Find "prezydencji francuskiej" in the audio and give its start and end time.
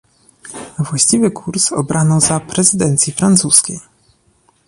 2.39-3.79